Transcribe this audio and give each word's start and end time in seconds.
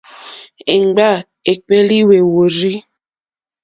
Èmgbâ 0.73 1.09
èkpéélì 1.51 1.97
wêhwórzí. 2.09 2.73